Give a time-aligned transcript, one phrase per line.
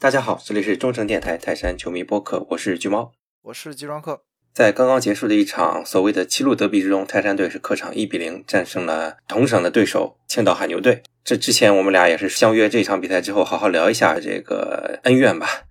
[0.00, 3.12] 大家好，这里是中诚电台泰山球迷播客，我是橘猫，
[3.42, 4.22] 我是集装客。
[4.54, 11.02] 在刚刚结束的一场所谓的七路德比之中，泰山队是客场一比零战胜了同省的对手青岛海牛队。
[11.22, 15.64] 这之前我们俩也是相约这场比赛之后，好好聊一下这个恩怨吧。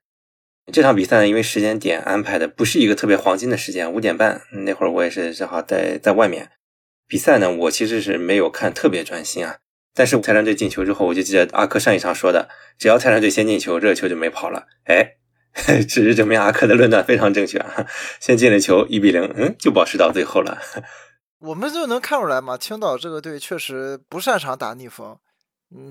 [0.72, 6.52] 这场比赛呢，因为时间点安排的不是一个特别黄金的时间，五点半那会儿我也是正好在在外面。
[7.08, 9.58] 比赛呢，我其实是没有看特别专心啊。
[9.94, 14.68] 但是泰山队进球之后，我就记得阿克上一场说的，只要泰山队先进球，这个球就没跑了。
[14.86, 15.18] 哎，
[15.56, 17.86] 事实证明阿克的论断非常正确啊！
[18.22, 20.58] 先进了球，一比零，嗯，就保持到最后了。
[21.40, 25.18] 我们就能看出来嘛，青岛这个队确实不擅长打逆风，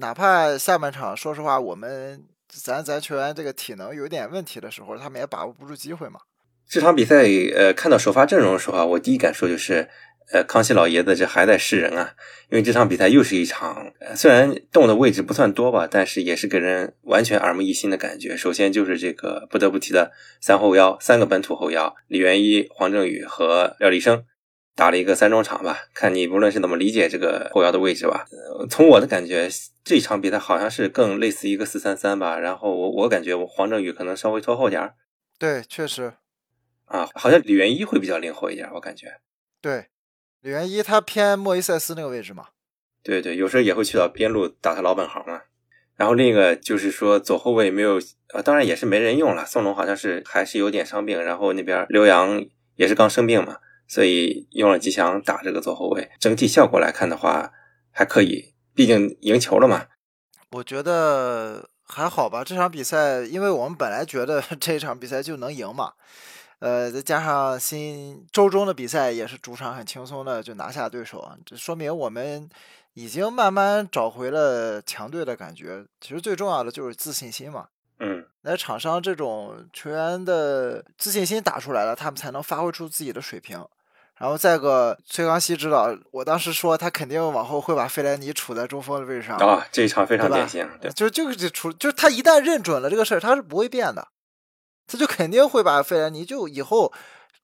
[0.00, 6.20] 哪怕下半场，说实话，我们咱咱球员这个体能有点问题的时候，他们也把握不住机会嘛。
[6.68, 9.88] 这场比赛，呃，看到首发阵容的时候啊，我第一感受就是，
[10.30, 12.14] 呃，康熙老爷子这还在试人啊。
[12.50, 18.36] 因为这场比赛又是一场，虽然动的位置不算多吧，但是也是给人完全耳目一新的感觉。
[18.36, 24.24] 首先就是这个不得不提的三后腰，三个本土后腰，李元一、黄正宇和廖立生，
[24.76, 25.78] 打了一个三中场吧。
[25.94, 28.26] 看你无论是怎么理解这个后腰的位置吧。
[28.68, 29.48] 从我的感觉，
[29.82, 32.38] 这场比赛好像是更类似一个四三三吧。
[32.38, 34.94] 然后我我感觉我黄正宇可能稍微拖后点儿。
[35.38, 36.12] 对，确实。
[36.88, 39.20] 啊，好像李元一会比较灵活一点，我感觉。
[39.60, 39.86] 对，
[40.40, 42.48] 李元一他偏莫伊塞斯那个位置嘛。
[43.02, 45.42] 对对，有时候也会去到边路打他老本行嘛。
[45.96, 48.00] 然后另一个就是说左后卫没有，
[48.32, 49.44] 呃，当然也是没人用了。
[49.44, 52.44] 宋龙好像是还是有点伤病，然后那边刘洋
[52.76, 53.56] 也是刚生病嘛，
[53.88, 56.10] 所以用了吉祥打这个左后卫。
[56.20, 57.52] 整体效果来看的话
[57.90, 59.86] 还可以，毕竟赢球了嘛。
[60.52, 65.94] 我觉得还好吧，这场比赛，因为我们本来觉得 这一场比赛就能赢嘛。
[66.60, 72.48] 呃，再加上新周中的比赛也是主场很轻松的就拿下对手，这说明我们
[72.94, 75.84] 已经慢慢找回了强队的感觉。
[76.00, 77.66] 其实最重要的就是自信心嘛。
[78.00, 83.64] 嗯，那场上这种球员的自信心打出来了，他们才能发挥出自己的水平。
[84.16, 94.08] 然后再个，崔康熙指导，我当时说他肯定往后会把费莱尼处在中锋的位置上啊，这一场非常典型，对，就就是处，就是他一旦认准了这个事儿，他是不会变的。
[94.88, 96.92] 他就肯定会把费莱尼就以后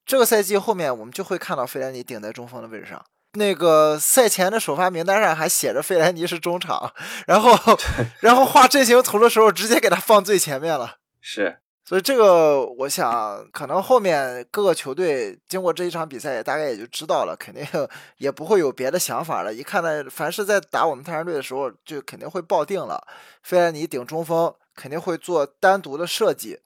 [0.05, 3.05] 这个赛季后面我们就会看到费莱尼顶在中锋的位置上。
[3.37, 6.93] 那个赛前的首发名单上还写着费莱尼是中场，
[7.27, 7.53] 然后
[8.21, 10.99] 然后画阵型图的时候直接给他放最前面了。
[11.21, 17.66] 是，所以这个我想可能后面各个球队经过这一场比赛大概也就知道了，肯定
[18.19, 19.53] 也不会有别的想法了。
[19.53, 23.05] 一看呢，凡是在打我们泰山队的时候就肯定会抱定了，
[23.43, 26.61] 费莱尼顶中锋肯定会做单独的设计。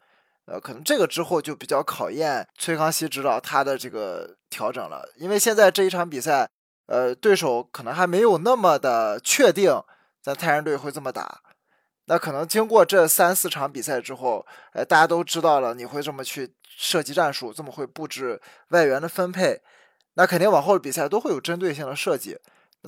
[0.51, 6.49] 呃，可能这个之后就比较考验崔康熙指导他的这个调整了，因为现在这一场比赛，
[6.87, 9.79] 呃，对手可能还没有那么的确定
[10.23, 11.43] 咱泰山队会这么打，
[12.07, 19.61] 那可能经过这三四场比赛之后，呃，大家都知道了你会这么去设计战术，这么会布置外援的分配，
[20.15, 22.39] 那肯定往后的比赛都会有针对性的设计，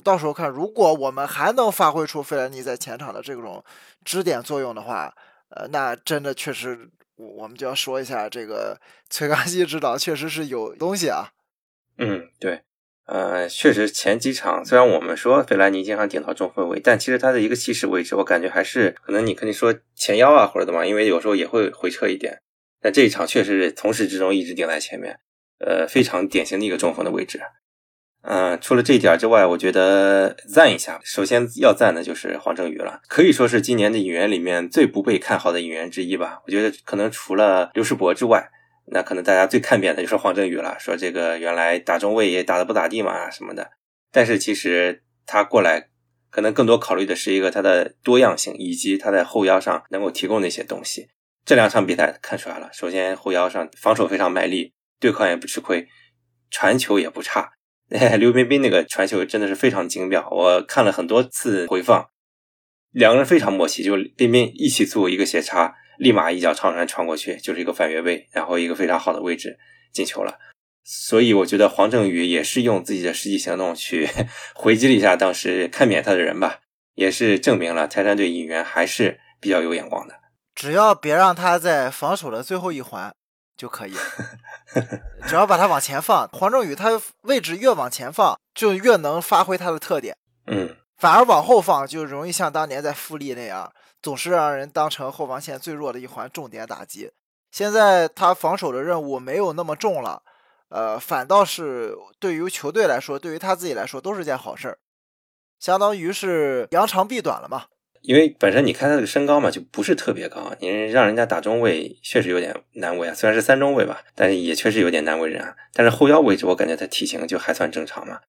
[0.03, 3.63] 到时候看如果我们还能发挥出费兰尼在前场的这种
[4.03, 5.13] 支点作用的话，
[5.49, 6.89] 呃，那真的确实。
[7.15, 8.79] 我我们就要说一下这个
[9.09, 11.33] 崔康熙指导确实是有东西啊。
[11.97, 12.61] 嗯，对，
[13.05, 22.41] 呃，确实前几场虽然我们说费兰尼经常顶到中锋位，但其实他的一个起始位置，我感觉还是可能你肯定说前腰啊或者怎么，因为有时候也会回撤一点。
[22.79, 25.19] 但这一场确实是从始至终一直顶在前面，
[25.59, 27.39] 呃，非常典型的一个中锋的位置。
[28.23, 30.99] 嗯，除了这一点之外，我觉得赞一下。
[31.03, 36.39] 首先要赞的就是黄正宇了，可以说是今年的演员里面最不被看好的演员之一吧。
[36.45, 38.51] 我觉得可能除了刘世博之外，
[38.93, 40.77] 那可能大家最看扁的就是黄正宇了。
[40.79, 43.71] 说这个原来打中卫也打得不咋地嘛什么的，
[44.11, 45.87] 但是其实他过来
[46.29, 51.07] 可能更多考虑的是一个他的多样性，以及他在后腰上能够提供的一些东西。
[51.43, 55.87] 这两场比赛看出来了，首先后腰上防守非常卖力，对抗也不吃亏，
[56.51, 57.53] 传球也不差。
[58.17, 62.07] 刘彬彬那个传球真的是非常精妙，我看了很多次回放，
[62.91, 69.59] 两个人非常默契，就彬彬一起做一个斜插，立马一脚长传传过去，就是一个反越位，然后一个非常好的位置
[69.91, 70.39] 进球了。
[70.85, 74.07] 所以我觉得黄正宇也是用自己的实际行动去
[74.55, 76.59] 回击了一下当时看扁他的人吧，
[76.95, 80.15] 也是证明了泰山队引援还是比较有眼光的。
[80.55, 83.11] 只要别让他在防守的最后一环。
[83.57, 83.93] 就可以，
[85.27, 90.15] 只要把它往前放，黄正宇他位置越往前放，就越能发挥他的特点。
[90.47, 93.71] 嗯，反而往后放就容易像当年在富力那样，
[94.01, 97.11] 总是让人当成后防线最弱的一环，重点打击。
[97.51, 100.23] 现在他防守的任务没有那么重了，
[100.69, 104.77] 呃，反倒是对于球队来说，对于他自己来说都是件好事儿，
[105.59, 107.65] 相当于是扬长避短了嘛。
[108.01, 113.13] 因为本身你看他这个身高嘛，就不是特别高，你让人家打中卫确实有点难为啊。
[113.13, 115.55] 虽然是三中卫吧，但是也确实有点难为人啊。
[115.73, 118.19] 但是后腰位置我感觉他体型就还算正常嘛，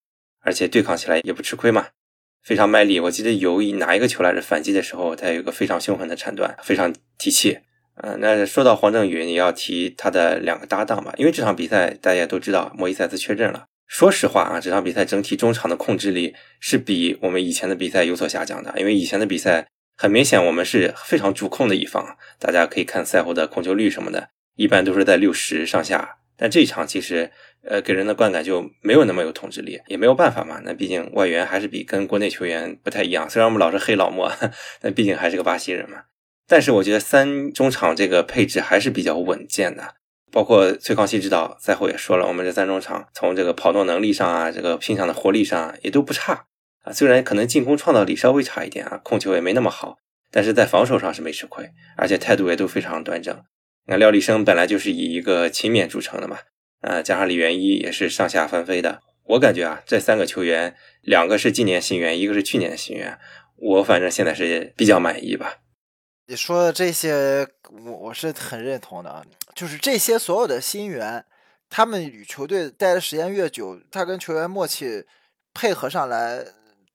[0.41, 1.89] 而且对抗起来也不吃亏嘛，
[2.43, 3.01] 非常卖力。
[3.01, 7.59] 我记得有一哪一个球来着反击的时候，他有一个非常凶狠的铲断，非常提气。
[7.95, 13.67] 嗯，那说到黄正宇，你要提他的两个搭档吧，因为这场比赛大家都知道莫伊塞斯缺阵了。
[13.93, 18.73] 说实话啊，这场比赛整体中场的控制力是比我们以前的比赛有所下降的。
[18.79, 19.69] 因为以前的比赛
[19.99, 22.17] 很明显，我们是非常主控的一方。
[22.39, 26.17] 大家可以看赛后的控球率什么的，一般都是在六十上下。
[26.39, 27.31] 但这一场其实，
[27.69, 30.59] 呃，给人的观感就没有那么有统治力，也没有办法嘛。
[30.65, 33.29] 那毕竟外援还是比跟国内球员不太一样。
[33.29, 34.33] 虽然我们老是黑老莫，
[34.81, 36.05] 但毕竟还是个巴西人嘛。
[36.49, 39.97] 但是我觉得三中场这个配置还是比较稳健的。
[40.33, 46.47] 包括崔康熙指导赛后也说了，我们这三中场从这个跑动能力上啊，这个拼抢的活力上也都不差
[46.83, 46.93] 啊。
[46.93, 49.99] 虽然可能进攻创造力稍微差一点啊，控球也没那么好，
[50.31, 53.39] 但是在防守上是没吃亏，而且态度也都非常端正。
[53.87, 56.39] 那廖立生本来就是以一个勤勉著称的嘛，
[56.81, 59.01] 啊，加上李元一也是上下翻飞的。
[59.25, 63.19] 我感觉啊，这三个球员，两个是今年新援，一个是去年的新援，
[63.57, 65.59] 我反正现在是比较满意吧。
[66.33, 67.47] 你说的这些，
[67.85, 69.23] 我我是很认同的啊。
[69.55, 71.23] 就是这些所有的新援，
[71.69, 75.05] 他们与球队待的时间越久，他跟球员默契
[75.53, 76.43] 配合上来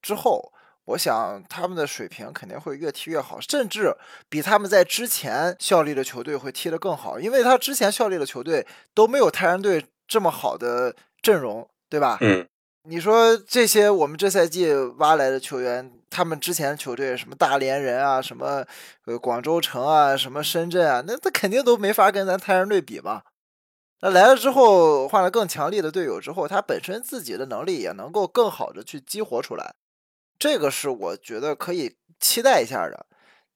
[0.02, 0.52] 之后，
[0.86, 3.96] 我想他们的水平肯定会越踢越好，甚至
[4.28, 12.18] 比他们在之前效力的球队会踢得更好，因为他之前效力的球队都没有泰山队这么好的阵容，对吧？
[12.22, 12.48] 嗯。
[12.90, 18.66] 你说这些我们这赛季挖来的球员，他们之前球队什么大连人啊，什么
[19.06, 23.24] 呃广州城啊，什么深圳啊，那他肯定都没法跟咱泰山队比嘛。
[24.00, 29.76] 那来了之后换了更强力的队友之后，他本身自己的能力也能够更好的去激活出来，
[30.40, 33.06] 这个是我觉得可以期待一下的。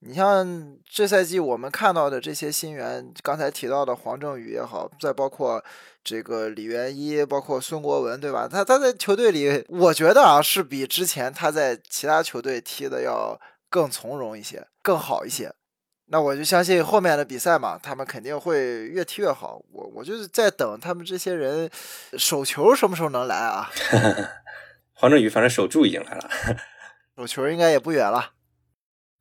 [0.03, 5.63] 你像这赛季我们看到的这些新援，刚才提到的黄正宇也好，再包括
[6.03, 8.47] 这个李元一，包括孙国文，对吧？
[8.51, 13.39] 他他在球队里，我觉得啊，是比之前他在其他球队踢的要
[13.69, 15.53] 更从容一些，更好一些。
[16.07, 19.63] 那我就相信后面的比赛嘛，他们肯定会越踢越好。
[19.71, 21.69] 我我就是在等他们这些人
[22.17, 23.69] 手球什么时候能来啊？
[24.93, 26.29] 黄正宇反正守住已经来了，
[27.15, 28.31] 手球应该也不远了。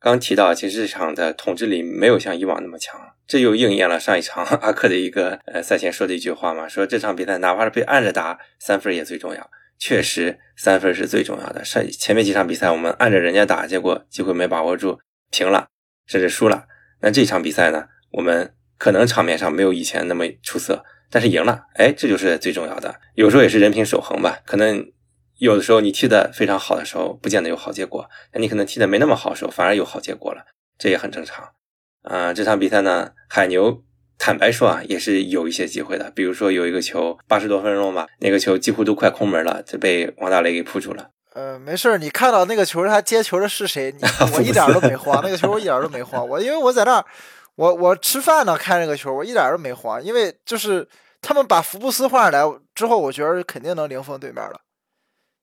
[0.01, 9.51] 刚提到，其实这场的统治力没有像以往那么强，这又应验了上一场阿克的一个呃赛前说的一句话嘛，说这场比赛哪怕是被按着打，三分也最重要。
[9.77, 11.63] 确实，三分是最重要的。
[11.63, 14.99] 上前面几场比赛我们按着人家打，结果机会没把握住，
[15.29, 15.67] 平了，
[16.07, 16.65] 甚至输了。
[17.01, 22.95] 那这场比赛呢，我们可能场面上没有以前那么出色，但是赢了，哎，这就是最重要的。
[23.13, 24.91] 有时候也是人品守恒吧，可能。
[25.41, 30.45] 有的时候你踢的非常好的时候，不见得有好结果；那你可能踢的没那么好的时候，反而有好结果了，
[30.77, 31.53] 这也很正常。
[32.03, 33.81] 啊，这场比赛呢，海牛
[34.19, 36.11] 坦白说啊，也是有一些机会的。
[36.11, 41.09] 比如说有一个球，八十多分钟吧，那个球几乎都快空门了，就被王大雷给扑住了。
[41.33, 43.91] 呃，没事儿你看到那个球他接球的是谁？
[44.35, 46.27] 我一点都没慌，那个球我一点都没慌。
[46.29, 47.05] 我因为我在那儿，
[47.55, 50.87] 我我吃饭呢，看这个球，我一点都没慌，因为就是
[51.19, 54.61] 他们把福布斯换上来之后，我觉得肯定能零封对面了。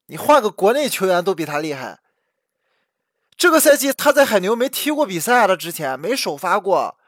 [0.08, 2.00] 你换个国内球员都比他厉害。
[3.36, 6.98] 这个赛季他在海牛没踢过比赛的之前没首发过，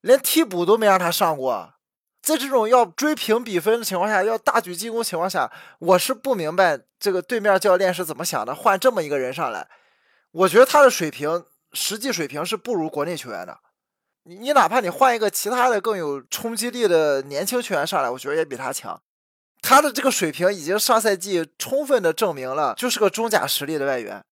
[0.00, 1.74] 连替补都没让他上过。
[2.20, 5.48] 在这种要追平比分的情况下，要大举进攻情况下，
[5.78, 9.68] 我是不明白这个对面教练是怎么想的，换这么一个人上来。
[10.32, 13.58] 我觉得他的水平，实际水平是不如国内球员的。
[14.24, 19.00] 你你哪怕你换一个其他的更有冲击力的年轻球员上来，我觉得也比他强。
[19.68, 24.22] 他的这个水平已经上赛季充分的证明了，就是个中甲实力的外援。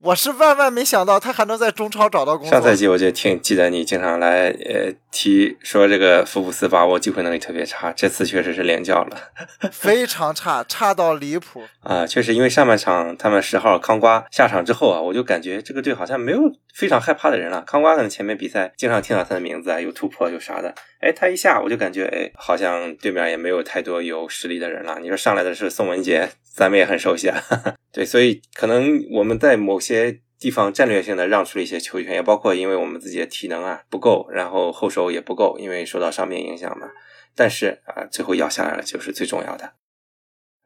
[0.00, 2.50] 我是万万没想到他还能在中超找到工作。
[2.52, 9.16] 上赛季我就挺记得你经常来呃提说这个福布斯把握机会能力特别差，这次确实是连教了，
[9.72, 12.06] 非常差，差到离谱啊！
[12.06, 16.38] 确实，因为上半场他们十号康瓜下场之后啊，我就感觉这个队好像没有
[16.72, 17.62] 非常害怕的人了。
[17.66, 25.00] 康瓜可能前面比赛经常听到他的名字啊，有突破有啥的，哎，他一下我就感觉哎，好像对面也没有太多有实力的人了。
[25.00, 26.28] 你说上来的是宋文杰，
[26.58, 27.40] 咱们也很熟悉啊。
[27.92, 36.88] 对，所以可能我们在某些地方战略性的让出了一些球权，也包括因为我们自己的体能啊不够，然后后手也不够，因为受到伤病影响嘛。
[37.34, 39.72] 但是啊，最后咬下来了就是最重要的。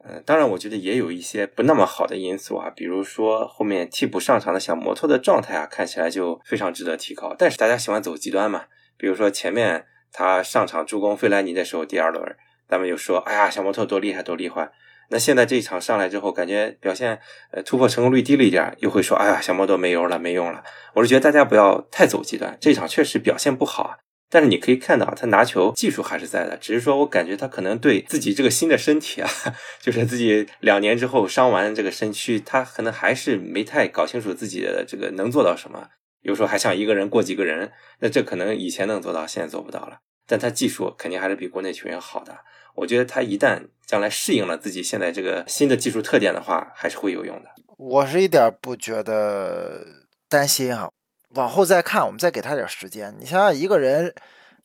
[0.05, 7.33] 嗯，当然我觉得也有一些不那么好的因素啊，比如说后面替补上场的小摩托的状态啊，看起来就非常值得提高。
[7.37, 8.65] 但是大家喜欢走极端嘛，
[8.97, 12.35] 比如说前面他上场助攻费莱尼的时候，第二轮
[12.67, 14.71] 咱们就说，哎呀，小摩托多厉害多厉害。
[15.13, 17.19] 那现在这一场上来之后，感觉表现
[17.51, 20.63] 呃突破成功率低了一点，又会说哎呀小摩托没油了，没用了。
[20.95, 23.97] 我是觉得大家不要太走极端，这场确实表现不好啊。
[24.31, 29.29] 但是你可以看到他拿球技术还是在的，只是说我感觉他可能对自己这个新的身体啊，
[29.79, 35.89] 就是自己两年之后伤完这个身躯，他可能还是没太搞清楚自己的这个能做到什么。
[36.21, 39.99] 有时候还想一个人过几个人，那这可能以前能做到，现在做不到了。
[40.25, 42.35] 但他技术肯定还是比国内球员好的。
[42.75, 47.49] 我觉得他一旦将来适应了自己现在这个新的技术特点的话，还是会有用的。
[47.77, 49.85] 我是一点不觉得
[50.29, 50.89] 担心哈。
[51.35, 53.15] 往后再看，我们再给他点时间。
[53.19, 54.13] 你想想，一个人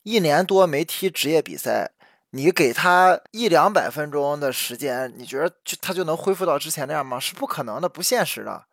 [0.02, 1.92] 一年多没踢职业比赛，
[2.30, 7.18] 你给他一两百分钟的时间，你觉得就他就能恢复到之前那样吗？
[7.18, 8.64] 是不可能的，不现实的。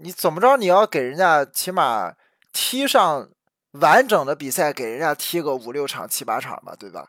[0.00, 0.56] 你怎么着？
[0.56, 2.14] 你要给人家起码
[2.52, 3.28] 踢上
[3.72, 7.08] 完整的比赛，给人家踢个五六场、七八场吧，对吧？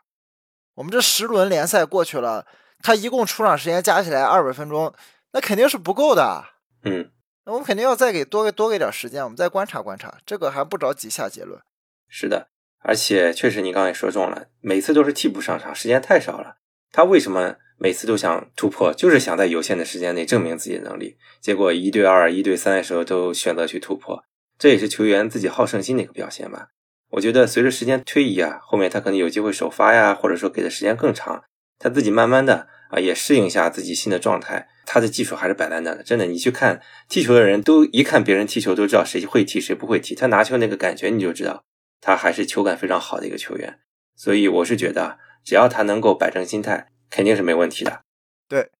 [0.74, 2.46] 我们这十轮联赛过去了，
[2.82, 4.92] 他一共出场时间加起来二百分钟，
[5.32, 6.44] 那肯定是不够的。
[6.84, 7.10] 嗯。
[7.46, 11.60] 那我们肯定要再给多给多给点时间，我们再观察观察，这个还不着急下结论。
[12.08, 16.56] 是的，而且确实你刚才说中了，每次都是替补上场，时间太少了。
[16.90, 18.94] 他为什么每次都想突破？
[18.94, 21.18] 就是想在有限的时间内证明自己的能力。
[21.42, 24.24] 结果一对二、一对三的时候都选择去突破，
[24.58, 26.68] 这也是球员自己好胜心的一个表现吧。
[27.14, 31.44] 我觉得随着时间推移啊，后面他可能有机会首发呀，或者说给的时间更长，
[31.78, 34.68] 他自己慢慢的啊也适应一下自己新的状态。
[34.84, 41.64] 他的技术还是摆在那的，真的，你去看踢球的人都一看别人踢球都知道谁会踢谁不会踢，他拿球那个感觉你就知道
[42.00, 43.78] 他还是球感非常好的一个球员。
[44.16, 48.02] 所以我是觉得，只要他能够摆正心态，肯定是没问题的。
[48.48, 48.70] 对，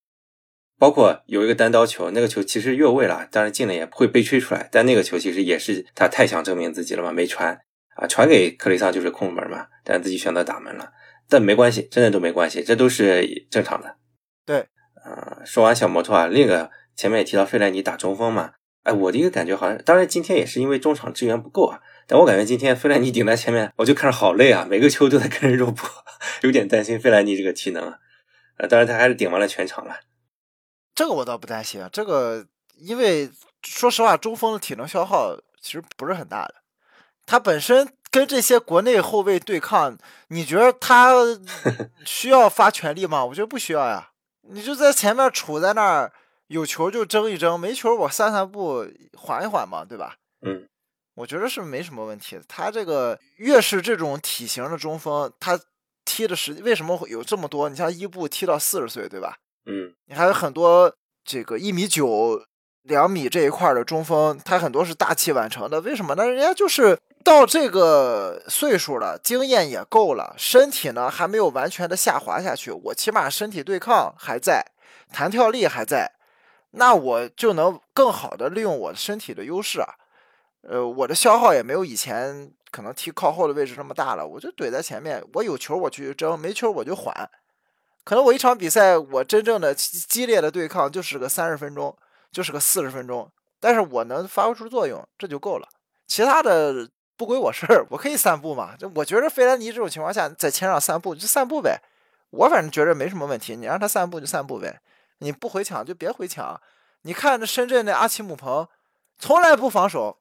[0.77, 7.61] 包括有一个单刀球，那个球其实越位了，当然进了也不会被吹出来，但那个球其实也是他太想证明自己了嘛，没传
[7.97, 10.93] 啊，传给克雷桑就是空门嘛，但自己选择打门了，
[11.29, 13.97] 但没关系，真的都没关系，这都是正常的。
[14.45, 14.69] 对。
[15.05, 18.53] 啊，说完小摩托啊，另一个前面也提到费莱尼打中锋嘛，
[18.85, 25.87] 哎，我的一个感觉好像，当然今天也是因为中场支援不够啊，但我感觉今天费莱尼顶在前面，我就看着好累啊，每个球都在跟人肉搏，
[26.43, 27.99] 有点担心费莱尼这个体能啊。
[28.57, 30.01] 呃，当然他还是顶完了全场了。
[30.95, 32.47] 这个我倒不担心啊，这个
[32.77, 33.29] 因为
[33.63, 36.55] 说实话，中锋的体能消耗其实不是很大的，
[37.27, 39.97] 他本身跟这些国内后卫对抗，
[40.29, 41.13] 你觉得他
[42.05, 43.25] 需要发全力吗？
[43.25, 44.11] 我觉得不需要呀。
[44.43, 46.13] 你就在前面杵在那儿，
[46.49, 50.17] 有球就争一争，没球我散散步，缓一缓嘛，对吧？
[50.47, 50.69] 嗯，
[51.15, 52.43] 我觉得是没什么问题的。
[52.47, 55.59] 他这个越是这种体型的中锋，他
[56.05, 57.71] 踢的时为什么会有这么多？
[57.71, 59.39] 你像伊布踢到四十岁，对吧？
[59.65, 62.45] 嗯，你还有很多这个一米九、
[62.85, 65.83] 两米这一块的中锋，他很多是大器晚成的。
[65.83, 66.15] 为什么？
[66.15, 66.99] 那人家就是。
[67.25, 74.63] 到这个岁数了，经验也够了，身体呢还没有完全的下滑下去，我起码身体对抗还在，
[75.11, 76.13] 弹跳力还在，
[76.73, 79.95] 那我就能更好的利用我身体的优势啊，
[80.69, 87.31] 呃，我的消耗也没有以前可能踢靠后的位置那么大了，我就怼在前面，我有球我去争，没球我就缓，
[88.05, 91.97] 可能我一场比赛我真正的激烈的对抗就是个三十分钟，
[92.35, 95.67] 就是个四十分钟，但是我能发挥出作用，这就够了，
[96.07, 96.91] 其他的。
[97.17, 98.75] 不归我事儿，我可以散步嘛？
[98.77, 101.81] 就我觉得费兰尼这种情况下，在前场散步就散步呗。
[102.31, 104.81] 我反正觉得没什么问题，你让他散步就散步呗。
[105.19, 106.61] 你不回抢就别回抢。
[107.03, 108.67] 你看这深圳的阿奇姆彭，
[109.17, 110.19] 从来不防守，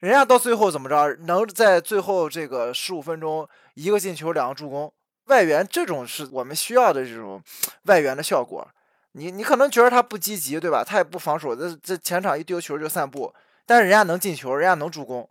[0.00, 4.92] 人家到最后怎么着，能在最后这个十五分钟一个进球两个助攻，
[5.28, 7.42] 外援这种是我们需要的这种
[7.84, 8.68] 外援的效果。
[9.14, 10.84] 你你可能觉得他不积极，对吧？
[10.84, 13.34] 他也不防守，这这前场一丢球就散步，
[13.66, 15.28] 但是人家能进球，人家能助攻。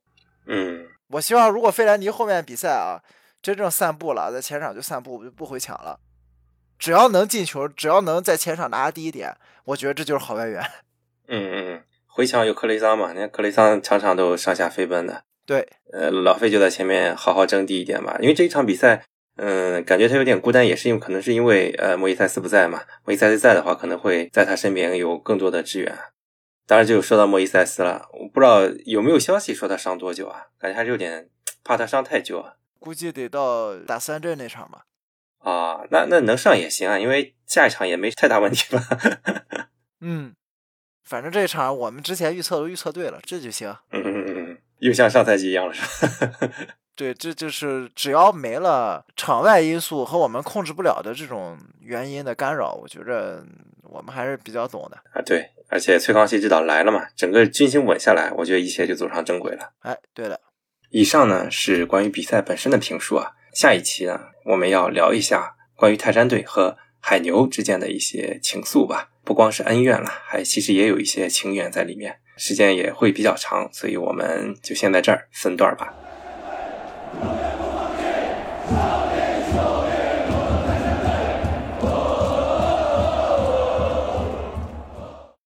[0.48, 0.88] 嗯。
[1.10, 3.04] 我希望，如果费兰尼后面比赛啊，
[3.40, 6.00] 真正散步了，在前场就散步，就不回抢了。
[6.80, 9.36] 只要能进球，只要能在前场拿下第一点，
[9.66, 10.60] 我觉得这就是好外援。
[11.28, 13.12] 嗯嗯，回抢有克雷桑嘛？
[13.14, 15.24] 你看克雷桑场场都上下飞奔的。
[15.46, 18.18] 对，呃，老费就在前面好好争第一点吧。
[18.20, 22.84] 因为这一场比赛，嗯，感觉他有点孤单，也是因为可能是因为呃莫伊塞斯不在嘛。
[23.04, 25.98] 莫伊塞斯在的话，可能会在他身边有更多的支援。
[26.68, 30.48] 当然就说到莫伊塞斯了，我不知道有没有消息说他伤多久啊？
[30.60, 31.30] 感觉还是有点
[31.64, 32.54] 怕他伤太久啊。
[32.80, 34.86] 估计得到打三镇那场吧。
[35.40, 38.88] 啊，那那能上也行啊，因为下一场也没太大问题吧。
[40.00, 40.34] 嗯，
[41.04, 43.76] 反正这一场我们之前预测都预测对了，这就行。
[43.92, 46.50] 嗯嗯嗯嗯，又像上赛季一样了，是吧？
[46.96, 53.44] 对，这就是只要没了场外因素和我们控制不了的这种原因的干扰，我觉着
[53.84, 55.22] 我们还是比较懂的啊。
[55.26, 55.50] 对。
[55.70, 59.72] 而且崔康熙指导来了嘛，整个军心稳下来，我觉得一切就走上正轨了。
[59.80, 60.40] 哎，对了，
[60.92, 63.32] 以上呢是关于比赛本身的评述啊。
[63.56, 72.20] 下一期呢，我们要聊一下关于泰山队和海牛之间的一些情愫吧，不光是恩怨了，还其实也有一些情缘在里面。
[72.38, 75.92] 时间也会比较长，所以我们就先在这儿分段吧。
[77.22, 77.43] Oh, yeah.